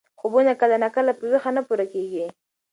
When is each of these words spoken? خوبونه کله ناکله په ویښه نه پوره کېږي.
خوبونه 0.19 0.51
کله 0.61 0.75
ناکله 0.83 1.11
په 1.17 1.23
ویښه 1.31 1.51
نه 1.55 1.61
پوره 1.67 1.85
کېږي. 1.93 2.25